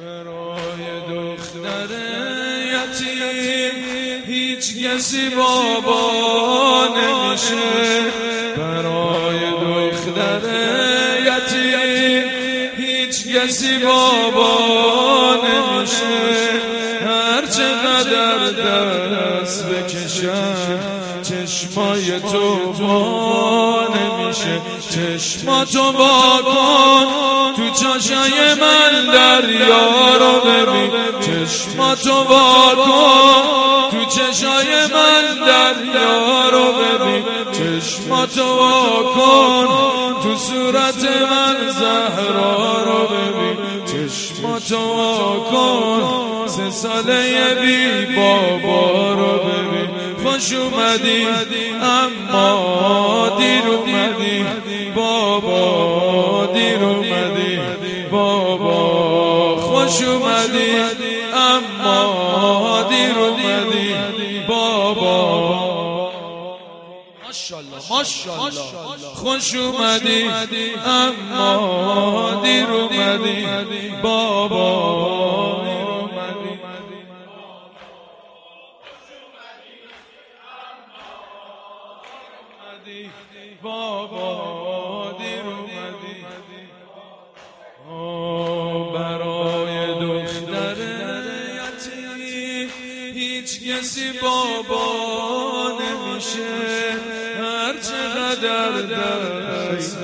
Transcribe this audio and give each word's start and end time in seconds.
برای 0.00 1.00
دختر 1.08 1.90
یتیم 2.74 3.76
هیچ 4.26 4.66
کسی 4.84 5.28
بابا 5.28 6.00
نمیشه. 6.96 8.10
برای 8.56 9.40
دختر 9.50 10.42
یتیم 11.26 12.28
هیچ 12.76 13.16
کسی 13.28 13.78
بابا 13.78 14.50
نمیشه. 15.34 16.18
هر 17.06 17.46
چقدر 17.46 17.77
دست 19.48 19.64
بکشم 19.66 20.80
چشمای 21.22 22.20
تو 22.20 22.72
با 22.72 23.88
نمیشه. 23.94 24.60
چشماتو 24.90 25.92
با 25.92 26.42
کن 26.44 27.04
تو 27.56 27.70
چاشای 27.82 28.54
من 28.54 29.12
دریا 29.12 30.16
رو 30.16 30.40
ببین. 30.40 30.90
چشماتو 31.20 32.24
با 32.24 32.74
کن 32.84 33.90
تو 33.90 34.04
چشای 34.04 34.86
من 34.86 35.46
دریا 35.46 36.48
رو 36.48 36.72
ببین. 36.72 37.24
چشماتو 37.52 38.56
با 38.56 39.02
کن 39.14 39.66
تو 40.22 40.36
صورت 40.36 41.04
من 41.30 41.56
زهرا 41.70 42.82
رو 42.82 43.06
ببین. 43.06 43.47
چشماتو 44.08 44.94
با 44.96 45.44
کن 45.50 46.46
سه 46.48 46.70
ساله 46.70 47.54
بی 47.62 48.16
بابا 48.16 49.12
رو 49.12 49.38
ببین. 49.38 49.88
خوش 50.24 50.52
اومدی 50.52 51.26
اما 51.82 53.36
دیر 53.38 53.66
اومدی. 53.70 54.44
بابا 54.94 56.46
دیر 56.54 56.84
اومدی. 56.84 57.58
بابا 58.10 59.56
خوش 59.56 60.02
اومدی 60.02 60.70
اما 61.34 62.82
دیر 62.88 63.18
اومدی. 63.18 63.94
بابا 64.48 65.37
ماشاءالله 67.52 69.14
خوش 69.14 69.54
اومدی 69.54 70.30
اما 70.86 72.40
دیر 72.44 72.70
اومدی. 72.70 73.46
بابا 74.02 74.68
بابا 83.62 85.12
دیر 85.18 85.44
اومدی. 85.44 86.24
برای 88.94 89.94
دختر 90.00 90.76
یتیم 91.58 92.70
هیچ 93.14 93.50
کسی 93.68 94.12
بابا 94.22 94.84
نمیشه. 95.80 96.77
چقدر 98.40 98.82
دست 99.76 99.98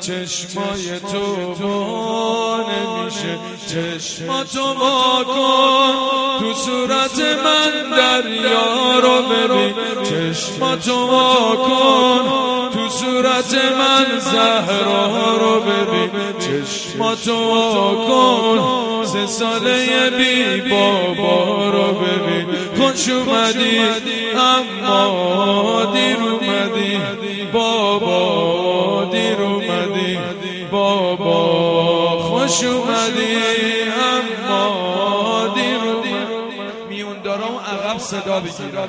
چشمای 0.00 1.00
تو 1.12 1.54
با 1.54 2.56
نمیشه 2.68 3.38
چشماتو 3.66 4.74
با 4.74 5.24
کن 5.24 5.92
تو 6.40 6.54
صورت 6.54 7.18
من 7.18 7.96
دریا 7.96 8.98
رو 8.98 9.22
ببین. 9.22 9.74
چشماتو 10.04 11.06
با 11.06 11.56
کن 11.56 12.70
تو 12.74 12.88
صورت 12.88 13.54
من 13.54 14.18
زهرا 14.18 15.36
رو 15.36 15.60
ببین. 15.60 16.10
چشماتو 16.38 17.36
با 17.50 17.94
کن 18.08 18.91
سه 19.04 19.26
ساله 19.26 20.10
بی 20.10 20.60
بابا 20.70 21.70
رو 21.70 21.92
ببین. 21.94 22.46
خوش 22.76 23.08
اومدی 23.08 23.78
اما 24.36 25.92
دیر 25.94 26.16
اومدی. 26.16 26.98
بابا 27.52 29.10
دیر 29.12 29.40
اومدی. 29.40 30.18
بابا 30.70 32.18
خوش 32.18 32.64
اومدی 32.64 33.36
اما 34.12 35.54
دیر 35.54 35.76
اومدی. 35.76 36.14
میون 36.88 37.22
دارم 37.24 37.56
عقب 37.66 37.98
صدا 37.98 38.40
بگیرم. 38.40 38.88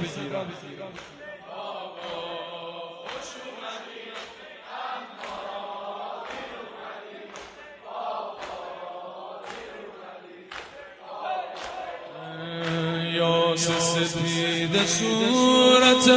یا 13.54 13.80
سپید 13.80 14.86
صورت 14.86 16.10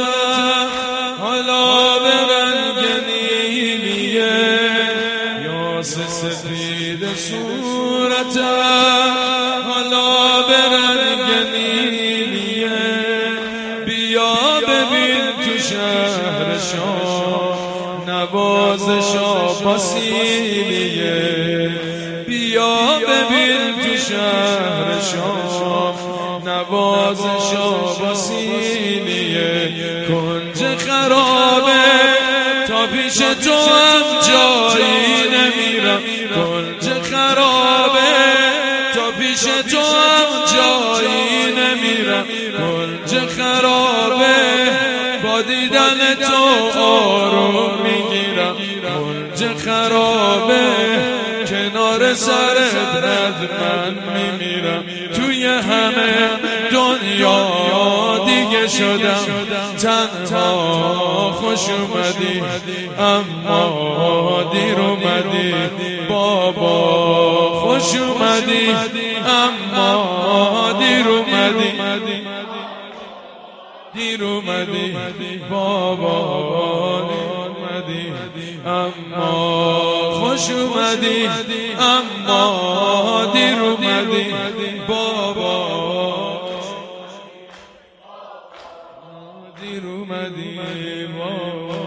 حالا 1.19 1.99
به 1.99 2.09
رنگ 2.33 2.85
نیلیه 3.07 4.37
یا 5.45 5.83
سپید 5.83 7.03
صورت 7.15 8.37
حالا 9.67 10.41
به 10.47 10.57
رنگ 10.75 11.29
نیلیه 11.53 12.71
بیا 13.85 14.35
ببین 14.67 15.25
تو 15.45 15.53
شهر 15.63 16.57
شام 16.71 17.57
نوازشا 18.07 19.53
پاسیلیه 19.63 21.15
بیا 22.27 22.99
ببین 22.99 23.83
تو 23.83 23.97
شهر 23.97 25.01
شام 25.11 26.16
نوازشا 26.47 27.71
باسیلیه 27.99 29.65
کنج 30.07 30.77
خرابه. 30.77 31.83
تا 32.67 32.87
پیش 32.87 33.17
تو 33.17 33.53
هم 33.53 34.03
جایی 34.27 35.17
نمیرم. 35.33 36.01
کنج 36.35 36.85
خرابه. 37.01 38.11
تا 38.95 39.11
پیش 39.19 39.41
تو 39.71 39.79
هم 39.79 40.29
جایی 40.55 41.51
نمیرم. 41.57 42.25
کنج 42.57 43.11
خرابه. 43.29 44.35
با 45.23 45.41
دیدن 45.41 45.99
تو 46.15 46.79
آروم 46.79 47.73
می‌گیرم. 47.83 48.55
کنج 48.83 49.39
خرابه. 49.65 51.06
کنار 51.97 52.13
سرت 52.13 53.49
من 53.61 53.93
میمیرم. 54.13 54.83
توی 55.15 55.45
همه 55.45 56.29
دنیا 56.71 58.25
دیگه 58.25 58.67
شدم. 58.67 59.25
تنها 59.81 61.31
خوش 61.31 61.69
اومدی 61.69 62.43
اما 62.99 64.43
دیر 64.53 64.79
اومدی. 64.79 65.53
بابا 66.09 67.59
خوش 67.59 67.95
اومدی 67.95 68.69
اما 69.25 70.73
دیر 70.79 71.07
اومدی. 71.07 72.27
دیر 73.93 74.23
اومدی. 74.23 74.95
بابا 75.49 76.17
اومدی. 76.99 78.46
اما 78.67 80.11
خوش 80.11 80.49
اومدی 80.51 81.27
اما 81.79 83.31
دیر 83.33 83.59
اومدی 83.59 84.81
بابا. 84.87 85.77
دیر 89.61 89.83
اومدی 89.85 91.07
بابا. 91.17 91.77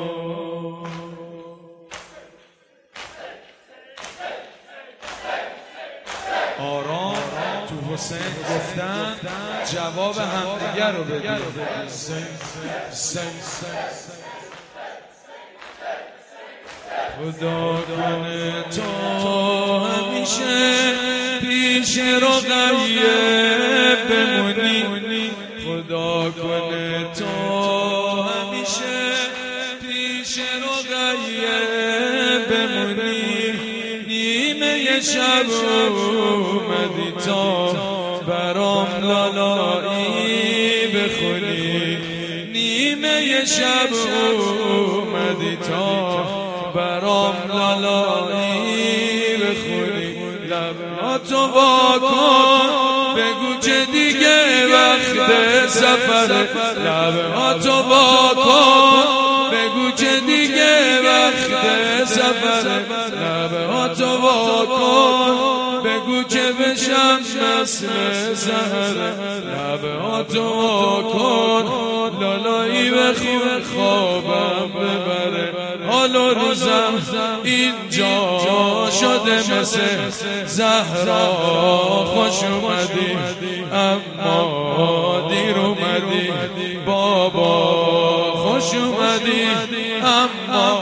آرام 6.59 7.15
تو 7.69 7.94
حسین 7.94 8.19
گفتن 8.50 9.17
جواب 9.73 10.17
همدیگر 10.19 10.93
رو 10.93 11.05
بدید 11.05 11.41
خدا 17.20 17.82
کنه 17.96 18.64
تو 18.76 18.90
همیشه 19.78 20.93
پیش 21.40 21.99
رقیه 21.99 23.17
بمونی. 24.11 25.31
خدا 25.64 26.31
کنه 26.31 27.06
تو 27.19 27.32
همیشه 28.22 29.00
پیش 29.82 30.38
رقیه 30.93 31.58
بمونی. 32.50 33.52
نیمه 34.08 35.00
شب 35.00 35.46
اومدی 35.90 37.12
تا 37.26 37.73
برام 38.28 38.88
لالایی 39.02 40.87
بخونی. 40.87 41.99
نیمه 42.52 43.44
شب 43.44 43.93
اومدی 44.32 45.56
تا 45.69 46.39
برام 46.75 47.37
لالایی 47.82 49.37
بخونی. 49.37 50.11
تو 51.28 51.37
واکن 51.37 53.14
بگو 53.17 53.61
که 53.62 53.87
دیگه 53.93 54.67
وقت 54.67 55.69
سفر. 55.69 56.46
تو 57.62 57.72
واکن 57.72 59.20
بگو 59.52 59.90
که 59.90 60.20
دیگه 60.26 61.00
وقت 61.00 62.05
سفر. 62.05 63.10
بشم 66.81 67.19
مثل 67.62 68.35
زهر. 68.35 68.94
لبه 69.41 70.25
تو 70.35 71.03
کن 71.12 71.65
لالایی 72.21 72.91
به 72.91 73.15
خون 73.15 73.62
خوابم 73.75 74.71
ببره. 74.73 75.53
حال 75.91 76.17
و 76.17 76.35
روزم 76.35 76.93
اینجا 77.44 78.41
شده 79.00 79.61
مثل 79.61 80.11
زهرا. 80.47 81.27
خوش 82.05 82.44
اومدی 82.44 83.17
اما 83.73 85.29
دیر 85.29 85.56
اومدی. 85.56 86.31
بابا 86.87 88.33
خوش 88.33 88.75
اومدی 88.75 89.47
اما 90.03 90.80